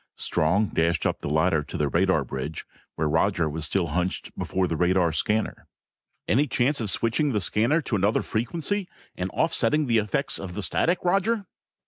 Strong 0.17 0.69
dashed 0.69 1.05
up 1.05 1.19
the 1.19 1.29
ladder 1.29 1.61
to 1.61 1.77
the 1.77 1.87
radar 1.87 2.23
bridge 2.25 2.65
where 2.95 3.07
Roger 3.07 3.47
was 3.47 3.65
still 3.65 3.89
hunched 3.89 4.35
before 4.35 4.65
the 4.65 4.75
radar 4.75 5.13
scanner. 5.13 5.67
"Any 6.27 6.47
chance 6.47 6.81
of 6.81 6.89
switching 6.89 7.33
the 7.33 7.39
scanner 7.39 7.83
to 7.83 7.95
another 7.95 8.23
frequency 8.23 8.87
and 9.15 9.29
offsetting 9.29 9.85
the 9.85 9.99
effects 9.99 10.39
of 10.39 10.55
the 10.55 10.63
static, 10.63 11.05
Roger?" 11.05 11.45